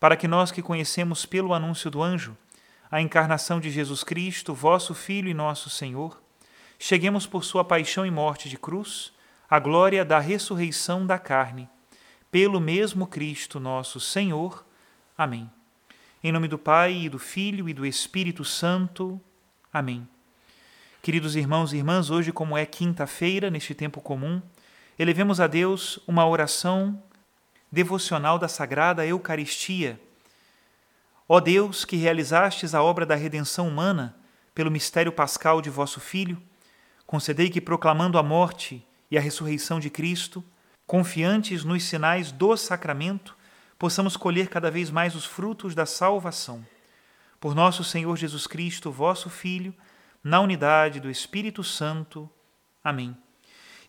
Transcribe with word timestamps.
para 0.00 0.16
que 0.16 0.26
nós 0.26 0.50
que 0.50 0.62
conhecemos 0.62 1.26
pelo 1.26 1.52
anúncio 1.52 1.90
do 1.90 2.02
anjo 2.02 2.34
a 2.90 3.00
encarnação 3.00 3.60
de 3.60 3.70
Jesus 3.70 4.02
Cristo, 4.02 4.52
vosso 4.52 4.94
Filho 4.94 5.28
e 5.28 5.34
nosso 5.34 5.70
Senhor, 5.70 6.20
cheguemos 6.78 7.26
por 7.26 7.44
sua 7.44 7.62
paixão 7.62 8.04
e 8.04 8.10
morte 8.10 8.48
de 8.48 8.56
cruz 8.56 9.12
à 9.48 9.60
glória 9.60 10.04
da 10.04 10.18
ressurreição 10.18 11.06
da 11.06 11.18
carne, 11.18 11.68
pelo 12.32 12.58
mesmo 12.58 13.06
Cristo 13.06 13.60
nosso 13.60 14.00
Senhor. 14.00 14.64
Amém. 15.16 15.48
Em 16.24 16.32
nome 16.32 16.48
do 16.48 16.58
Pai 16.58 16.94
e 16.94 17.08
do 17.08 17.18
Filho 17.18 17.68
e 17.68 17.74
do 17.74 17.86
Espírito 17.86 18.44
Santo. 18.44 19.20
Amém. 19.72 20.08
Queridos 21.02 21.36
irmãos 21.36 21.72
e 21.72 21.76
irmãs, 21.76 22.10
hoje, 22.10 22.32
como 22.32 22.58
é 22.58 22.66
quinta-feira, 22.66 23.50
neste 23.50 23.74
tempo 23.74 24.00
comum, 24.00 24.42
elevemos 24.98 25.40
a 25.40 25.46
Deus 25.46 25.98
uma 26.06 26.26
oração 26.26 27.00
devocional 27.70 28.38
da 28.38 28.48
Sagrada 28.48 29.06
Eucaristia. 29.06 30.00
Ó 31.28 31.38
Deus, 31.38 31.84
que 31.84 31.96
realizastes 31.96 32.74
a 32.74 32.82
obra 32.82 33.06
da 33.06 33.14
redenção 33.14 33.68
humana 33.68 34.16
pelo 34.54 34.70
mistério 34.70 35.12
pascal 35.12 35.62
de 35.62 35.70
vosso 35.70 36.00
Filho, 36.00 36.42
concedei 37.06 37.48
que, 37.48 37.60
proclamando 37.60 38.18
a 38.18 38.22
morte 38.22 38.86
e 39.10 39.16
a 39.16 39.20
ressurreição 39.20 39.78
de 39.78 39.90
Cristo, 39.90 40.44
confiantes 40.86 41.64
nos 41.64 41.84
sinais 41.84 42.32
do 42.32 42.56
sacramento, 42.56 43.36
possamos 43.78 44.16
colher 44.16 44.48
cada 44.48 44.70
vez 44.70 44.90
mais 44.90 45.14
os 45.14 45.24
frutos 45.24 45.74
da 45.74 45.86
salvação. 45.86 46.66
Por 47.38 47.54
nosso 47.54 47.82
Senhor 47.84 48.16
Jesus 48.16 48.46
Cristo, 48.46 48.90
vosso 48.90 49.30
Filho, 49.30 49.74
na 50.22 50.40
unidade 50.40 51.00
do 51.00 51.08
Espírito 51.08 51.64
Santo. 51.64 52.28
Amém. 52.82 53.16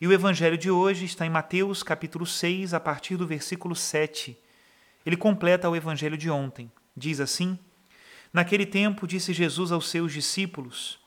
E 0.02 0.08
o 0.08 0.12
evangelho 0.12 0.58
de 0.58 0.72
hoje 0.72 1.06
está 1.06 1.28
em 1.28 1.30
Mateus 1.30 1.84
capítulo 1.84 2.26
6, 2.26 2.74
a 2.74 2.80
partir 2.80 3.18
do 3.18 3.28
versículo 3.28 3.76
7. 3.76 4.36
Ele 5.06 5.16
completa 5.16 5.70
o 5.70 5.76
evangelho 5.76 6.18
de 6.18 6.28
ontem. 6.28 6.72
Diz 6.98 7.20
assim: 7.20 7.60
Naquele 8.34 8.66
tempo 8.66 9.06
disse 9.06 9.32
Jesus 9.32 9.72
aos 9.72 9.92
seus 9.92 10.12
discípulos: 10.12 10.98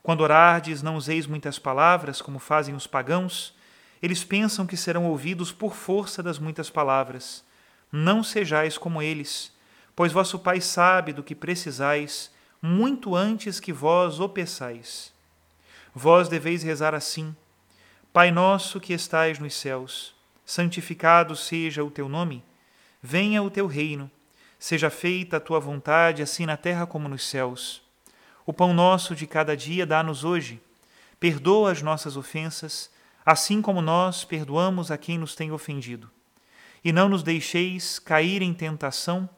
Quando 0.00 0.20
orardes, 0.20 0.80
não 0.80 0.94
useis 0.94 1.26
muitas 1.26 1.58
palavras, 1.58 2.22
como 2.22 2.38
fazem 2.38 2.72
os 2.76 2.86
pagãos. 2.86 3.52
Eles 4.00 4.22
pensam 4.22 4.64
que 4.64 4.76
serão 4.76 5.06
ouvidos 5.06 5.50
por 5.50 5.74
força 5.74 6.22
das 6.22 6.38
muitas 6.38 6.70
palavras. 6.70 7.44
Não 7.90 8.22
sejais 8.22 8.78
como 8.78 9.02
eles, 9.02 9.52
pois 9.96 10.12
vosso 10.12 10.38
Pai 10.38 10.60
sabe 10.60 11.12
do 11.12 11.24
que 11.24 11.34
precisais 11.34 12.30
muito 12.62 13.16
antes 13.16 13.58
que 13.58 13.72
vós 13.72 14.20
o 14.20 14.28
peçais. 14.28 15.12
Vós 15.92 16.28
deveis 16.28 16.62
rezar 16.62 16.94
assim: 16.94 17.34
Pai 18.16 18.30
nosso 18.30 18.80
que 18.80 18.94
estais 18.94 19.38
nos 19.38 19.52
céus, 19.52 20.14
santificado 20.42 21.36
seja 21.36 21.84
o 21.84 21.90
teu 21.90 22.08
nome. 22.08 22.42
Venha 23.02 23.42
o 23.42 23.50
teu 23.50 23.66
reino. 23.66 24.10
Seja 24.58 24.88
feita 24.88 25.36
a 25.36 25.40
tua 25.40 25.60
vontade, 25.60 26.22
assim 26.22 26.46
na 26.46 26.56
terra 26.56 26.86
como 26.86 27.10
nos 27.10 27.28
céus. 27.28 27.82
O 28.46 28.54
pão 28.54 28.72
nosso 28.72 29.14
de 29.14 29.26
cada 29.26 29.54
dia 29.54 29.84
dá-nos 29.84 30.24
hoje. 30.24 30.62
Perdoa 31.20 31.70
as 31.70 31.82
nossas 31.82 32.16
ofensas, 32.16 32.90
assim 33.22 33.60
como 33.60 33.82
nós 33.82 34.24
perdoamos 34.24 34.90
a 34.90 34.96
quem 34.96 35.18
nos 35.18 35.34
tem 35.34 35.52
ofendido. 35.52 36.10
E 36.82 36.92
não 36.92 37.10
nos 37.10 37.22
deixeis 37.22 37.98
cair 37.98 38.40
em 38.40 38.54
tentação, 38.54 39.28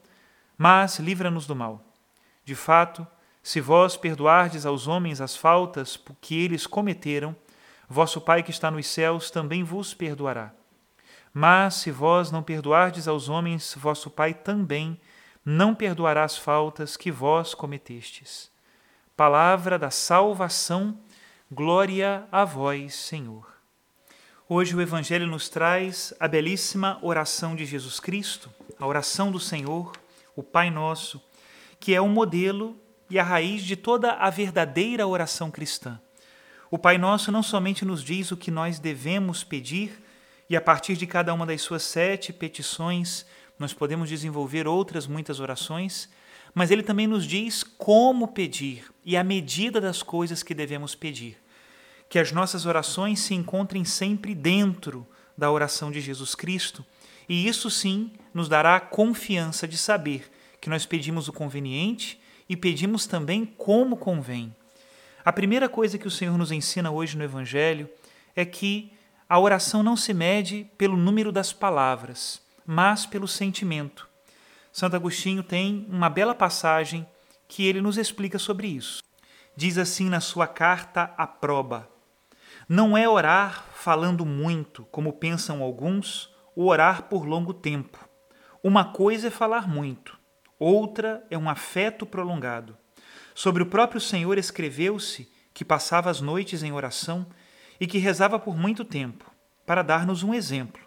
mas 0.56 1.00
livra-nos 1.00 1.48
do 1.48 1.56
mal. 1.56 1.84
De 2.44 2.54
fato, 2.54 3.04
se 3.42 3.60
vós 3.60 3.96
perdoardes 3.96 4.64
aos 4.64 4.86
homens 4.86 5.20
as 5.20 5.36
faltas 5.36 5.98
que 6.20 6.40
eles 6.40 6.64
cometeram, 6.64 7.34
vosso 7.88 8.20
Pai 8.20 8.42
que 8.42 8.50
está 8.50 8.70
nos 8.70 8.86
céus 8.86 9.30
também 9.30 9.64
vos 9.64 9.94
perdoará. 9.94 10.52
Mas 11.32 11.74
se 11.74 11.90
vós 11.90 12.30
não 12.30 12.42
perdoardes 12.42 13.08
aos 13.08 13.28
homens, 13.28 13.74
vosso 13.78 14.10
Pai 14.10 14.34
também 14.34 15.00
não 15.44 15.74
perdoará 15.74 16.24
as 16.24 16.36
faltas 16.36 16.96
que 16.96 17.10
vós 17.10 17.54
cometestes. 17.54 18.50
Palavra 19.16 19.78
da 19.78 19.90
salvação, 19.90 20.98
glória 21.50 22.26
a 22.30 22.44
vós, 22.44 22.94
Senhor. 22.94 23.46
Hoje 24.48 24.74
o 24.74 24.80
Evangelho 24.80 25.26
nos 25.26 25.48
traz 25.48 26.14
a 26.20 26.28
belíssima 26.28 26.98
oração 27.02 27.56
de 27.56 27.66
Jesus 27.66 28.00
Cristo, 28.00 28.50
a 28.78 28.86
oração 28.86 29.30
do 29.30 29.40
Senhor, 29.40 29.92
o 30.34 30.42
Pai 30.42 30.70
Nosso, 30.70 31.22
que 31.80 31.94
é 31.94 32.00
o 32.00 32.08
modelo 32.08 32.76
e 33.10 33.18
a 33.18 33.22
raiz 33.22 33.62
de 33.62 33.76
toda 33.76 34.12
a 34.12 34.30
verdadeira 34.30 35.06
oração 35.06 35.50
cristã. 35.50 36.00
O 36.70 36.78
Pai 36.78 36.98
Nosso 36.98 37.32
não 37.32 37.42
somente 37.42 37.82
nos 37.82 38.04
diz 38.04 38.30
o 38.30 38.36
que 38.36 38.50
nós 38.50 38.78
devemos 38.78 39.42
pedir, 39.42 40.02
e 40.50 40.56
a 40.56 40.60
partir 40.60 40.96
de 40.96 41.06
cada 41.06 41.32
uma 41.32 41.46
das 41.46 41.62
suas 41.62 41.82
sete 41.82 42.32
petições 42.32 43.24
nós 43.58 43.72
podemos 43.72 44.08
desenvolver 44.08 44.68
outras 44.68 45.06
muitas 45.06 45.40
orações, 45.40 46.10
mas 46.54 46.70
ele 46.70 46.82
também 46.82 47.06
nos 47.06 47.24
diz 47.24 47.62
como 47.62 48.28
pedir 48.28 48.84
e 49.04 49.16
a 49.16 49.24
medida 49.24 49.80
das 49.80 50.02
coisas 50.02 50.42
que 50.42 50.54
devemos 50.54 50.94
pedir. 50.94 51.38
Que 52.08 52.18
as 52.18 52.32
nossas 52.32 52.66
orações 52.66 53.20
se 53.20 53.34
encontrem 53.34 53.84
sempre 53.84 54.34
dentro 54.34 55.06
da 55.36 55.50
oração 55.50 55.90
de 55.90 56.00
Jesus 56.00 56.34
Cristo, 56.34 56.84
e 57.26 57.48
isso 57.48 57.70
sim 57.70 58.12
nos 58.32 58.48
dará 58.48 58.76
a 58.76 58.80
confiança 58.80 59.66
de 59.66 59.78
saber 59.78 60.30
que 60.60 60.68
nós 60.68 60.84
pedimos 60.84 61.28
o 61.28 61.32
conveniente 61.32 62.20
e 62.48 62.56
pedimos 62.56 63.06
também 63.06 63.44
como 63.44 63.96
convém. 63.96 64.54
A 65.28 65.32
primeira 65.32 65.68
coisa 65.68 65.98
que 65.98 66.08
o 66.08 66.10
Senhor 66.10 66.38
nos 66.38 66.50
ensina 66.50 66.90
hoje 66.90 67.14
no 67.14 67.22
Evangelho 67.22 67.86
é 68.34 68.46
que 68.46 68.94
a 69.28 69.38
oração 69.38 69.82
não 69.82 69.94
se 69.94 70.14
mede 70.14 70.66
pelo 70.78 70.96
número 70.96 71.30
das 71.30 71.52
palavras, 71.52 72.40
mas 72.64 73.04
pelo 73.04 73.28
sentimento. 73.28 74.08
Santo 74.72 74.96
Agostinho 74.96 75.42
tem 75.42 75.86
uma 75.90 76.08
bela 76.08 76.34
passagem 76.34 77.06
que 77.46 77.66
ele 77.66 77.82
nos 77.82 77.98
explica 77.98 78.38
sobre 78.38 78.68
isso. 78.68 79.02
Diz 79.54 79.76
assim 79.76 80.08
na 80.08 80.18
sua 80.18 80.46
carta 80.46 81.12
à 81.18 81.26
proba: 81.26 81.86
Não 82.66 82.96
é 82.96 83.06
orar 83.06 83.66
falando 83.74 84.24
muito, 84.24 84.86
como 84.90 85.12
pensam 85.12 85.62
alguns, 85.62 86.34
ou 86.56 86.68
orar 86.68 87.02
por 87.02 87.26
longo 87.26 87.52
tempo. 87.52 87.98
Uma 88.62 88.94
coisa 88.94 89.26
é 89.26 89.30
falar 89.30 89.68
muito, 89.68 90.18
outra 90.58 91.22
é 91.30 91.36
um 91.36 91.50
afeto 91.50 92.06
prolongado. 92.06 92.74
Sobre 93.38 93.62
o 93.62 93.66
próprio 93.66 94.00
Senhor 94.00 94.36
escreveu-se 94.36 95.30
que 95.54 95.64
passava 95.64 96.10
as 96.10 96.20
noites 96.20 96.64
em 96.64 96.72
oração 96.72 97.24
e 97.78 97.86
que 97.86 97.98
rezava 97.98 98.36
por 98.36 98.56
muito 98.56 98.84
tempo, 98.84 99.30
para 99.64 99.82
dar-nos 99.82 100.24
um 100.24 100.34
exemplo. 100.34 100.82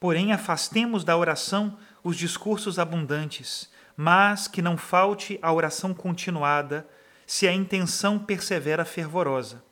Porém, 0.00 0.32
afastemos 0.32 1.04
da 1.04 1.14
oração 1.14 1.76
os 2.02 2.16
discursos 2.16 2.78
abundantes, 2.78 3.70
mas 3.94 4.48
que 4.48 4.62
não 4.62 4.78
falte 4.78 5.38
a 5.42 5.52
oração 5.52 5.92
continuada 5.92 6.88
se 7.26 7.46
a 7.46 7.52
intenção 7.52 8.18
persevera 8.18 8.86
fervorosa. 8.86 9.62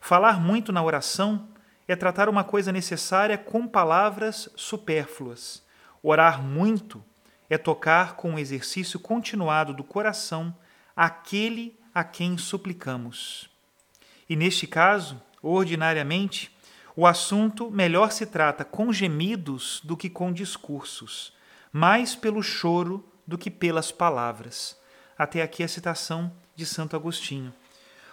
Falar 0.00 0.40
muito 0.40 0.72
na 0.72 0.82
oração 0.82 1.46
é 1.86 1.94
tratar 1.94 2.30
uma 2.30 2.42
coisa 2.42 2.72
necessária 2.72 3.36
com 3.36 3.68
palavras 3.68 4.48
supérfluas. 4.56 5.62
Orar 6.02 6.40
muito 6.40 7.04
é 7.50 7.58
tocar 7.58 8.16
com 8.16 8.36
o 8.36 8.38
exercício 8.38 8.98
continuado 8.98 9.74
do 9.74 9.84
coração 9.84 10.56
aquele 11.00 11.80
a 11.94 12.04
quem 12.04 12.36
suplicamos. 12.36 13.48
E 14.28 14.36
neste 14.36 14.66
caso, 14.66 15.18
ordinariamente, 15.42 16.54
o 16.94 17.06
assunto 17.06 17.70
melhor 17.70 18.12
se 18.12 18.26
trata 18.26 18.66
com 18.66 18.92
gemidos 18.92 19.80
do 19.82 19.96
que 19.96 20.10
com 20.10 20.30
discursos, 20.30 21.32
mais 21.72 22.14
pelo 22.14 22.42
choro 22.42 23.02
do 23.26 23.38
que 23.38 23.50
pelas 23.50 23.90
palavras. 23.90 24.78
Até 25.16 25.40
aqui 25.40 25.62
a 25.62 25.68
citação 25.68 26.30
de 26.54 26.66
Santo 26.66 26.94
Agostinho. 26.94 27.54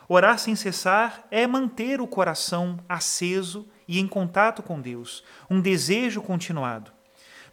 Orar 0.07 0.39
sem 0.39 0.55
cessar 0.55 1.27
é 1.29 1.45
manter 1.45 1.99
o 1.99 2.07
coração 2.07 2.79
aceso 2.87 3.67
e 3.85 3.99
em 3.99 4.07
contato 4.07 4.63
com 4.63 4.79
Deus, 4.79 5.25
um 5.49 5.59
desejo 5.59 6.21
continuado. 6.21 6.89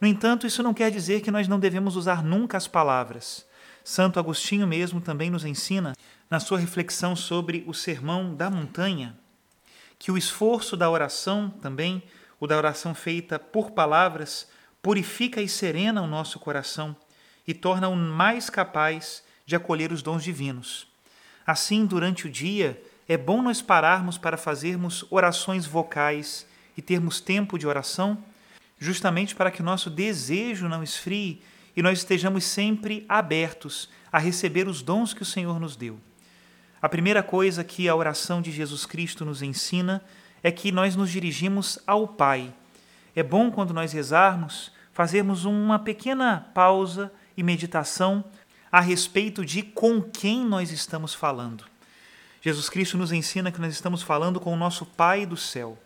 No 0.01 0.07
entanto, 0.07 0.47
isso 0.47 0.63
não 0.63 0.73
quer 0.73 0.93
dizer 0.93 1.23
que 1.23 1.33
nós 1.33 1.49
não 1.49 1.59
devemos 1.59 1.97
usar 1.97 2.23
nunca 2.23 2.57
as 2.57 2.69
palavras. 2.69 3.45
Santo 3.85 4.19
Agostinho 4.19 4.67
mesmo 4.67 4.99
também 4.99 5.29
nos 5.29 5.45
ensina, 5.45 5.95
na 6.31 6.41
sua 6.41 6.59
reflexão 6.59 7.15
sobre 7.15 7.63
o 7.67 7.75
Sermão 7.75 8.35
da 8.35 8.49
Montanha, 8.49 9.15
que 9.99 10.11
o 10.11 10.17
esforço 10.17 10.75
da 10.75 10.89
oração 10.89 11.51
também, 11.51 12.03
o 12.41 12.47
da 12.47 12.57
oração 12.57 12.95
feita 12.95 13.39
por 13.39 13.73
palavras, 13.73 14.49
purifica 14.83 15.43
e 15.43 15.49
serena 15.49 16.01
o 16.01 16.07
nosso 16.07 16.39
coração 16.39 16.97
e 17.47 17.53
torna-o 17.53 17.95
mais 17.95 18.49
capaz 18.49 19.23
de 19.45 19.55
acolher 19.55 19.93
os 19.93 20.03
dons 20.03 20.25
divinos. 20.25 20.87
Assim, 21.47 21.85
durante 21.85 22.27
o 22.27 22.31
dia, 22.31 22.83
é 23.07 23.19
bom 23.19 23.43
nós 23.43 23.61
pararmos 23.61 24.17
para 24.17 24.39
fazermos 24.39 25.05
orações 25.11 25.67
vocais 25.67 26.47
e 26.75 26.81
termos 26.81 27.21
tempo 27.21 27.59
de 27.59 27.67
oração, 27.67 28.17
justamente 28.79 29.35
para 29.35 29.51
que 29.51 29.61
o 29.61 29.65
nosso 29.65 29.91
desejo 29.91 30.69
não 30.69 30.83
esfrie 30.83 31.43
e 31.77 31.83
nós 31.83 31.99
estejamos 31.99 32.45
sempre 32.45 33.05
abertos 33.09 33.89
a 34.13 34.19
receber 34.19 34.69
os 34.69 34.83
dons 34.83 35.13
que 35.13 35.23
o 35.23 35.27
Senhor 35.27 35.59
nos 35.59 35.77
deu. 35.77 35.99
A 36.81 36.89
primeira 36.89 37.23
coisa 37.23 37.65
que 37.65 37.89
a 37.89 37.97
oração 37.97 38.43
de 38.43 38.53
Jesus 38.53 38.85
Cristo 38.87 39.25
nos 39.25 39.43
ensina 39.43 40.03
é 40.43 40.53
que 40.53 40.71
nós 40.71 40.95
nos 40.95 41.11
dirigimos 41.11 41.79
ao 41.87 42.07
Pai. 42.07 42.53
É 43.17 43.23
bom 43.23 43.51
quando 43.51 43.73
nós 43.73 43.93
rezarmos 43.93 44.73
fazermos 44.93 45.45
uma 45.45 45.79
pequena 45.79 46.49
pausa 46.55 47.13
e 47.37 47.43
meditação 47.43 48.25
a 48.71 48.81
respeito 48.81 49.45
de 49.45 49.63
com 49.63 50.01
quem 50.01 50.45
nós 50.45 50.71
estamos 50.71 51.13
falando. 51.13 51.65
Jesus 52.41 52.69
Cristo 52.69 52.97
nos 52.97 53.11
ensina 53.11 53.51
que 53.51 53.61
nós 53.61 53.73
estamos 53.73 54.03
falando 54.03 54.39
com 54.39 54.53
o 54.53 54.57
nosso 54.57 54.87
Pai 54.87 55.27
do 55.27 55.37
céu. 55.37 55.77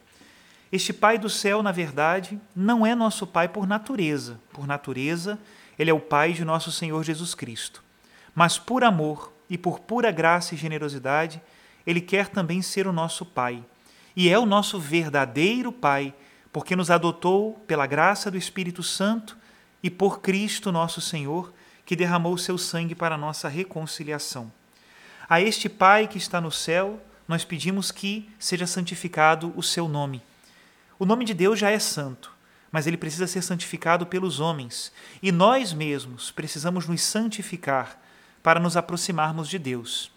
Este 0.71 0.93
Pai 0.93 1.17
do 1.17 1.31
céu, 1.31 1.63
na 1.63 1.73
verdade, 1.73 2.39
não 2.55 2.85
é 2.85 2.95
nosso 2.95 3.27
Pai 3.27 3.49
por 3.49 3.67
natureza. 3.67 4.39
Por 4.53 4.67
natureza, 4.67 5.39
ele 5.79 5.91
é 5.91 5.95
o 5.95 6.01
Pai 6.01 6.33
de 6.33 6.45
nosso 6.45 6.73
Senhor 6.73 7.03
Jesus 7.05 7.35
Cristo. 7.35 7.83
Mas 8.35 8.59
por 8.59 8.83
amor 8.83 9.33
e 9.49 9.57
por 9.57 9.81
pura 9.81 10.11
graça 10.11 10.55
e 10.55 10.59
generosidade, 10.59 11.41
ele 11.87 12.01
quer 12.01 12.29
também 12.29 12.61
ser 12.61 12.87
o 12.87 12.93
nosso 12.93 13.25
Pai. 13.25 13.65
E 14.17 14.29
é 14.29 14.39
o 14.39 14.47
nosso 14.47 14.79
verdadeiro 14.81 15.71
Pai, 15.71 16.13
porque 16.53 16.75
nos 16.75 16.91
adotou 16.91 17.55
pela 17.67 17.87
graça 17.87 18.31
do 18.31 18.37
Espírito 18.37 18.83
Santo 18.83 19.37
e 19.83 19.89
por 19.89 20.21
Cristo 20.21 20.73
nosso 20.73 21.01
Senhor 21.01 21.53
que 21.87 21.97
derramou 21.97 22.37
seu 22.37 22.59
sangue 22.59 22.95
para 22.95 23.17
nossa 23.17 23.49
reconciliação. 23.49 24.53
A 25.27 25.41
este 25.41 25.69
Pai 25.69 26.07
que 26.07 26.19
está 26.19 26.41
no 26.41 26.51
céu, 26.51 27.01
nós 27.27 27.45
pedimos 27.45 27.91
que 27.91 28.29
seja 28.39 28.67
santificado 28.67 29.53
o 29.57 29.63
seu 29.63 29.89
nome. 29.89 30.23
O 30.99 31.07
nome 31.07 31.25
de 31.25 31.33
Deus 31.33 31.59
já 31.59 31.71
é 31.71 31.79
santo, 31.79 32.31
mas 32.71 32.87
ele 32.87 32.97
precisa 32.97 33.27
ser 33.27 33.43
santificado 33.43 34.07
pelos 34.07 34.41
homens, 34.41 34.93
e 35.23 35.33
nós 35.33 35.73
mesmos 35.73 36.31
precisamos 36.31 36.87
nos 36.87 37.03
santificar 37.03 38.01
para 38.43 38.61
nos 38.61 38.77
aproximarmos 38.77 39.49
de 39.49 39.59
Deus. 39.59 40.11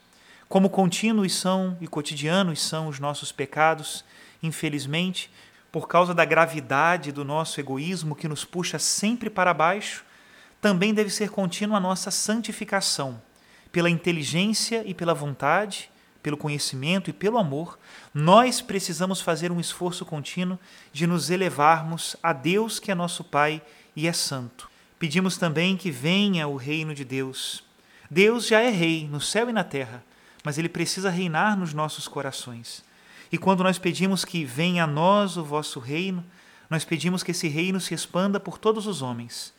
Como 0.47 0.69
contínuos 0.69 1.33
são 1.33 1.77
e 1.79 1.87
cotidianos 1.87 2.61
são 2.61 2.87
os 2.87 2.99
nossos 2.99 3.31
pecados, 3.31 4.03
infelizmente, 4.43 5.31
por 5.71 5.87
causa 5.87 6.13
da 6.13 6.25
gravidade 6.25 7.11
do 7.11 7.23
nosso 7.23 7.59
egoísmo 7.59 8.15
que 8.15 8.27
nos 8.27 8.43
puxa 8.43 8.77
sempre 8.77 9.29
para 9.29 9.53
baixo, 9.53 10.03
também 10.59 10.93
deve 10.93 11.09
ser 11.09 11.29
contínua 11.29 11.77
a 11.77 11.81
nossa 11.81 12.11
santificação, 12.11 13.21
pela 13.71 13.89
inteligência 13.89 14.83
e 14.85 14.93
pela 14.93 15.13
vontade, 15.13 15.89
pelo 16.21 16.37
conhecimento 16.37 17.09
e 17.09 17.13
pelo 17.13 17.37
amor, 17.37 17.77
nós 18.13 18.61
precisamos 18.61 19.21
fazer 19.21 19.51
um 19.51 19.59
esforço 19.59 20.05
contínuo 20.05 20.59
de 20.93 21.07
nos 21.07 21.29
elevarmos 21.29 22.15
a 22.21 22.33
Deus 22.33 22.79
que 22.79 22.91
é 22.91 22.95
nosso 22.95 23.23
Pai 23.23 23.61
e 23.95 24.07
é 24.07 24.13
santo. 24.13 24.69
Pedimos 24.99 25.37
também 25.37 25.75
que 25.75 25.89
venha 25.89 26.47
o 26.47 26.55
reino 26.55 26.93
de 26.93 27.03
Deus. 27.03 27.63
Deus 28.09 28.45
já 28.45 28.59
é 28.61 28.69
rei 28.69 29.07
no 29.07 29.19
céu 29.19 29.49
e 29.49 29.53
na 29.53 29.63
terra, 29.63 30.03
mas 30.43 30.57
ele 30.57 30.69
precisa 30.69 31.09
reinar 31.09 31.57
nos 31.57 31.73
nossos 31.73 32.07
corações. 32.07 32.83
E 33.31 33.37
quando 33.37 33.63
nós 33.63 33.79
pedimos 33.79 34.25
que 34.25 34.43
venha 34.43 34.83
a 34.83 34.87
nós 34.87 35.37
o 35.37 35.43
vosso 35.43 35.79
reino, 35.79 36.23
nós 36.69 36.85
pedimos 36.85 37.23
que 37.23 37.31
esse 37.31 37.47
reino 37.47 37.79
se 37.79 37.93
expanda 37.93 38.39
por 38.39 38.57
todos 38.57 38.85
os 38.85 39.01
homens. 39.01 39.53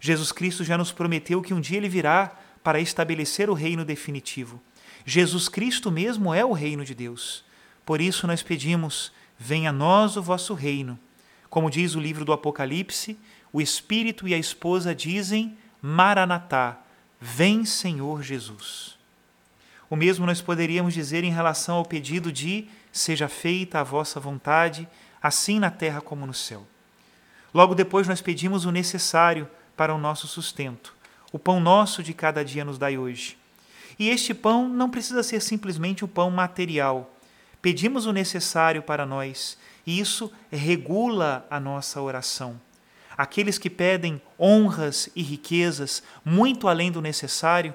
Jesus 0.00 0.32
Cristo 0.32 0.64
já 0.64 0.78
nos 0.78 0.92
prometeu 0.92 1.42
que 1.42 1.52
um 1.52 1.60
dia 1.60 1.78
ele 1.78 1.88
virá 1.88 2.36
para 2.62 2.80
estabelecer 2.80 3.50
o 3.50 3.54
reino 3.54 3.84
definitivo. 3.84 4.60
Jesus 5.08 5.48
Cristo 5.48 5.88
mesmo 5.92 6.34
é 6.34 6.44
o 6.44 6.52
reino 6.52 6.84
de 6.84 6.92
Deus. 6.92 7.44
Por 7.86 8.00
isso 8.00 8.26
nós 8.26 8.42
pedimos: 8.42 9.12
venha 9.38 9.70
a 9.70 9.72
nós 9.72 10.16
o 10.16 10.22
vosso 10.22 10.52
reino. 10.52 10.98
Como 11.48 11.70
diz 11.70 11.94
o 11.94 12.00
livro 12.00 12.24
do 12.24 12.32
Apocalipse, 12.32 13.16
o 13.52 13.60
Espírito 13.60 14.26
e 14.26 14.34
a 14.34 14.38
esposa 14.38 14.92
dizem: 14.92 15.56
Maranatá, 15.80 16.80
vem 17.20 17.64
Senhor 17.64 18.20
Jesus. 18.20 18.98
O 19.88 19.94
mesmo 19.94 20.26
nós 20.26 20.42
poderíamos 20.42 20.92
dizer 20.92 21.22
em 21.22 21.30
relação 21.30 21.76
ao 21.76 21.84
pedido 21.84 22.32
de: 22.32 22.68
seja 22.90 23.28
feita 23.28 23.78
a 23.78 23.84
vossa 23.84 24.18
vontade, 24.18 24.88
assim 25.22 25.60
na 25.60 25.70
terra 25.70 26.00
como 26.00 26.26
no 26.26 26.34
céu. 26.34 26.66
Logo 27.54 27.76
depois 27.76 28.08
nós 28.08 28.20
pedimos 28.20 28.64
o 28.64 28.72
necessário 28.72 29.48
para 29.76 29.94
o 29.94 29.98
nosso 29.98 30.26
sustento. 30.26 30.92
O 31.30 31.38
pão 31.38 31.60
nosso 31.60 32.02
de 32.02 32.12
cada 32.12 32.44
dia 32.44 32.64
nos 32.64 32.76
dai 32.76 32.98
hoje. 32.98 33.38
E 33.98 34.08
este 34.10 34.34
pão 34.34 34.68
não 34.68 34.90
precisa 34.90 35.22
ser 35.22 35.40
simplesmente 35.40 36.04
o 36.04 36.08
pão 36.08 36.30
material. 36.30 37.14
Pedimos 37.62 38.06
o 38.06 38.12
necessário 38.12 38.82
para 38.82 39.06
nós, 39.06 39.58
e 39.86 39.98
isso 39.98 40.30
regula 40.50 41.46
a 41.50 41.58
nossa 41.58 42.00
oração. 42.00 42.60
Aqueles 43.16 43.56
que 43.56 43.70
pedem 43.70 44.20
honras 44.38 45.08
e 45.16 45.22
riquezas 45.22 46.02
muito 46.24 46.68
além 46.68 46.92
do 46.92 47.00
necessário 47.00 47.74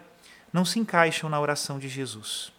não 0.54 0.64
se 0.64 0.80
encaixam 0.80 1.30
na 1.30 1.40
oração 1.40 1.80
de 1.80 1.90
Jesus. 1.90 2.52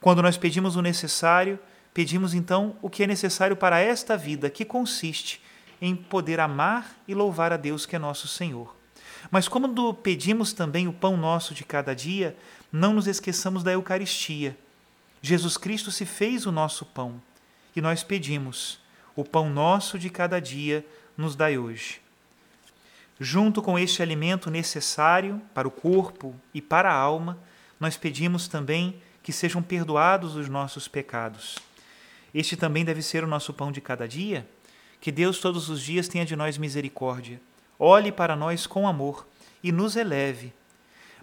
Quando 0.00 0.22
nós 0.22 0.36
pedimos 0.36 0.76
o 0.76 0.82
necessário, 0.82 1.58
pedimos 1.92 2.32
então 2.32 2.76
o 2.80 2.88
que 2.88 3.02
é 3.02 3.06
necessário 3.06 3.56
para 3.56 3.80
esta 3.80 4.16
vida, 4.16 4.48
que 4.48 4.64
consiste 4.64 5.42
em 5.82 5.96
poder 5.96 6.38
amar 6.38 6.94
e 7.08 7.14
louvar 7.14 7.52
a 7.52 7.56
Deus 7.56 7.84
que 7.84 7.96
é 7.96 7.98
nosso 7.98 8.28
Senhor. 8.28 8.76
Mas 9.30 9.48
quando 9.48 9.92
pedimos 9.94 10.52
também 10.52 10.86
o 10.86 10.92
pão 10.92 11.16
nosso 11.16 11.52
de 11.52 11.64
cada 11.64 11.94
dia, 11.94 12.36
não 12.72 12.94
nos 12.94 13.06
esqueçamos 13.06 13.62
da 13.62 13.72
Eucaristia. 13.72 14.56
Jesus 15.22 15.56
Cristo 15.56 15.90
se 15.90 16.06
fez 16.06 16.46
o 16.46 16.52
nosso 16.52 16.84
pão 16.84 17.20
e 17.74 17.80
nós 17.80 18.02
pedimos: 18.02 18.78
o 19.14 19.24
pão 19.24 19.50
nosso 19.50 19.98
de 19.98 20.10
cada 20.10 20.40
dia 20.40 20.84
nos 21.16 21.36
dai 21.36 21.58
hoje. 21.58 22.00
Junto 23.18 23.60
com 23.60 23.78
este 23.78 24.02
alimento 24.02 24.50
necessário 24.50 25.40
para 25.52 25.68
o 25.68 25.70
corpo 25.70 26.34
e 26.54 26.62
para 26.62 26.90
a 26.90 26.96
alma, 26.96 27.38
nós 27.78 27.96
pedimos 27.96 28.48
também 28.48 29.02
que 29.22 29.32
sejam 29.32 29.62
perdoados 29.62 30.36
os 30.36 30.48
nossos 30.48 30.88
pecados. 30.88 31.58
Este 32.32 32.56
também 32.56 32.84
deve 32.84 33.02
ser 33.02 33.22
o 33.24 33.26
nosso 33.26 33.52
pão 33.52 33.70
de 33.70 33.80
cada 33.80 34.08
dia. 34.08 34.48
Que 35.00 35.10
Deus 35.12 35.38
todos 35.38 35.68
os 35.68 35.82
dias 35.82 36.08
tenha 36.08 36.24
de 36.24 36.36
nós 36.36 36.56
misericórdia 36.56 37.40
olhe 37.80 38.12
para 38.12 38.36
nós 38.36 38.66
com 38.66 38.86
amor 38.86 39.26
e 39.62 39.72
nos 39.72 39.96
eleve. 39.96 40.52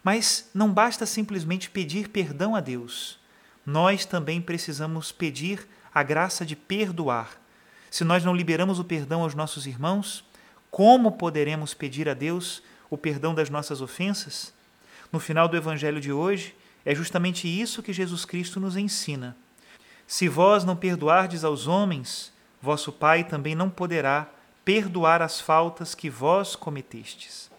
Mas 0.07 0.49
não 0.53 0.71
basta 0.71 1.05
simplesmente 1.05 1.69
pedir 1.69 2.07
perdão 2.07 2.55
a 2.55 2.61
Deus. 2.61 3.19
Nós 3.65 4.05
também 4.05 4.39
precisamos 4.39 5.11
pedir 5.11 5.67
a 5.93 6.01
graça 6.01 6.45
de 6.45 6.55
perdoar. 6.55 7.31
Se 7.91 8.05
nós 8.05 8.23
não 8.23 8.33
liberamos 8.33 8.79
o 8.79 8.85
perdão 8.85 9.23
aos 9.23 9.35
nossos 9.35 9.67
irmãos, 9.67 10.23
como 10.71 11.11
poderemos 11.11 11.73
pedir 11.73 12.07
a 12.07 12.13
Deus 12.13 12.63
o 12.89 12.97
perdão 12.97 13.35
das 13.35 13.49
nossas 13.49 13.81
ofensas? 13.81 14.53
No 15.11 15.19
final 15.19 15.49
do 15.49 15.57
evangelho 15.57 15.99
de 15.99 16.13
hoje, 16.13 16.55
é 16.85 16.95
justamente 16.95 17.45
isso 17.45 17.83
que 17.83 17.91
Jesus 17.91 18.23
Cristo 18.23 18.61
nos 18.61 18.77
ensina. 18.77 19.35
Se 20.07 20.29
vós 20.29 20.63
não 20.63 20.77
perdoardes 20.77 21.43
aos 21.43 21.67
homens, 21.67 22.31
vosso 22.61 22.93
Pai 22.93 23.25
também 23.25 23.55
não 23.55 23.69
poderá 23.69 24.31
perdoar 24.63 25.21
as 25.21 25.41
faltas 25.41 25.93
que 25.93 26.09
vós 26.09 26.55
cometestes. 26.55 27.56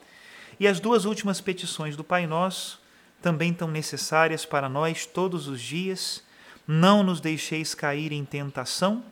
E 0.60 0.66
as 0.66 0.80
duas 0.80 1.04
últimas 1.04 1.40
petições 1.40 1.96
do 1.96 2.02
Pai 2.02 2.26
Nosso 2.26 2.80
também 3.22 3.52
tão 3.52 3.68
necessárias 3.68 4.44
para 4.44 4.68
nós 4.68 5.06
todos 5.06 5.48
os 5.48 5.60
dias. 5.60 6.22
Não 6.66 7.02
nos 7.02 7.20
deixeis 7.20 7.74
cair 7.74 8.12
em 8.12 8.24
tentação, 8.24 9.02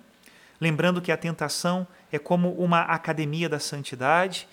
lembrando 0.61 1.01
que 1.01 1.11
a 1.11 1.17
tentação 1.17 1.87
é 2.13 2.19
como 2.19 2.53
uma 2.53 2.83
academia 2.83 3.49
da 3.49 3.59
santidade. 3.59 4.47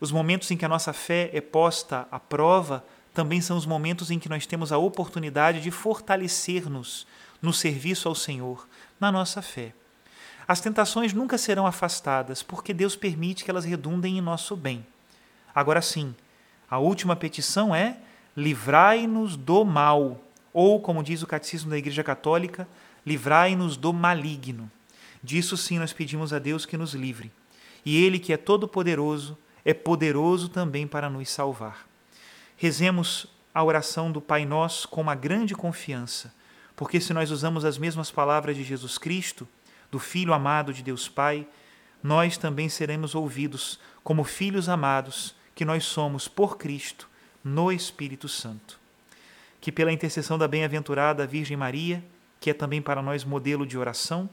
Os 0.00 0.10
momentos 0.10 0.50
em 0.50 0.56
que 0.56 0.64
a 0.64 0.68
nossa 0.68 0.92
fé 0.92 1.30
é 1.32 1.40
posta 1.40 2.06
à 2.10 2.18
prova 2.18 2.84
também 3.12 3.40
são 3.40 3.56
os 3.56 3.64
momentos 3.64 4.10
em 4.10 4.18
que 4.18 4.28
nós 4.28 4.44
temos 4.44 4.72
a 4.72 4.76
oportunidade 4.76 5.62
de 5.62 5.70
fortalecer-nos 5.70 7.06
no 7.40 7.50
serviço 7.50 8.08
ao 8.08 8.14
Senhor, 8.14 8.68
na 9.00 9.10
nossa 9.10 9.40
fé. 9.40 9.72
As 10.46 10.60
tentações 10.60 11.14
nunca 11.14 11.38
serão 11.38 11.66
afastadas, 11.66 12.42
porque 12.42 12.74
Deus 12.74 12.94
permite 12.94 13.42
que 13.42 13.50
elas 13.50 13.64
redundem 13.64 14.18
em 14.18 14.20
nosso 14.20 14.54
bem. 14.54 14.86
Agora 15.54 15.80
sim, 15.80 16.14
a 16.70 16.78
última 16.78 17.14
petição 17.14 17.74
é: 17.74 17.98
livrai-nos 18.36 19.36
do 19.36 19.64
mal, 19.64 20.20
ou, 20.52 20.80
como 20.80 21.02
diz 21.02 21.22
o 21.22 21.26
Catecismo 21.26 21.70
da 21.70 21.78
Igreja 21.78 22.02
Católica, 22.02 22.68
livrai-nos 23.04 23.76
do 23.76 23.92
maligno. 23.92 24.70
Disso 25.22 25.56
sim 25.56 25.78
nós 25.78 25.92
pedimos 25.92 26.32
a 26.32 26.38
Deus 26.38 26.66
que 26.66 26.76
nos 26.76 26.94
livre. 26.94 27.30
E 27.84 28.04
Ele, 28.04 28.18
que 28.18 28.32
é 28.32 28.36
todo-poderoso, 28.36 29.38
é 29.64 29.72
poderoso 29.72 30.48
também 30.48 30.86
para 30.86 31.08
nos 31.10 31.30
salvar. 31.30 31.86
Rezemos 32.56 33.26
a 33.54 33.62
oração 33.62 34.10
do 34.10 34.20
Pai 34.20 34.44
Nosso 34.44 34.88
com 34.88 35.00
uma 35.00 35.14
grande 35.14 35.54
confiança, 35.54 36.32
porque 36.74 37.00
se 37.00 37.12
nós 37.12 37.30
usamos 37.30 37.64
as 37.64 37.78
mesmas 37.78 38.10
palavras 38.10 38.56
de 38.56 38.62
Jesus 38.62 38.98
Cristo, 38.98 39.48
do 39.90 39.98
Filho 39.98 40.34
amado 40.34 40.72
de 40.72 40.82
Deus 40.82 41.08
Pai, 41.08 41.46
nós 42.02 42.36
também 42.36 42.68
seremos 42.68 43.14
ouvidos 43.14 43.80
como 44.04 44.24
filhos 44.24 44.68
amados 44.68 45.34
que 45.56 45.64
nós 45.64 45.84
somos 45.84 46.28
por 46.28 46.58
Cristo 46.58 47.08
no 47.42 47.72
Espírito 47.72 48.28
Santo. 48.28 48.78
Que 49.58 49.72
pela 49.72 49.90
intercessão 49.90 50.36
da 50.36 50.46
bem-aventurada 50.46 51.26
Virgem 51.26 51.56
Maria, 51.56 52.04
que 52.38 52.50
é 52.50 52.54
também 52.54 52.82
para 52.82 53.02
nós 53.02 53.24
modelo 53.24 53.66
de 53.66 53.78
oração, 53.78 54.28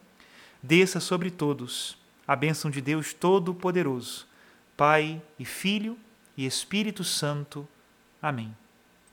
desça 0.62 1.00
sobre 1.00 1.32
todos 1.32 1.98
a 2.28 2.36
bênção 2.36 2.70
de 2.70 2.82
Deus 2.82 3.14
Todo-Poderoso, 3.14 4.28
Pai 4.76 5.22
e 5.40 5.46
Filho 5.46 5.98
e 6.38 6.46
Espírito 6.46 7.06
Santo. 7.06 7.68
Amém. 8.22 8.54